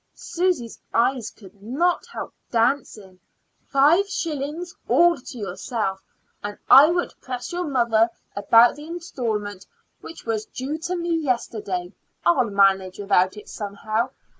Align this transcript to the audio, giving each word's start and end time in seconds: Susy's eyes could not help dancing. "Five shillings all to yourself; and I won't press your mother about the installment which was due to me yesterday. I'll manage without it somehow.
Susy's 0.15 0.79
eyes 0.95 1.29
could 1.29 1.61
not 1.61 2.07
help 2.07 2.33
dancing. 2.49 3.19
"Five 3.69 4.09
shillings 4.09 4.73
all 4.87 5.15
to 5.15 5.37
yourself; 5.37 6.01
and 6.43 6.57
I 6.67 6.89
won't 6.89 7.21
press 7.21 7.53
your 7.53 7.65
mother 7.67 8.09
about 8.35 8.77
the 8.77 8.87
installment 8.87 9.67
which 9.99 10.25
was 10.25 10.47
due 10.47 10.79
to 10.79 10.95
me 10.95 11.15
yesterday. 11.15 11.93
I'll 12.25 12.49
manage 12.49 12.97
without 12.97 13.37
it 13.37 13.47
somehow. 13.47 14.09